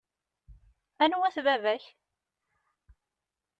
[1.03, 1.83] Anwa-t baba-k?